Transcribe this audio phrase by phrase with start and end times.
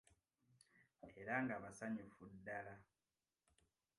[1.21, 2.75] Era nga basanyufu ddala!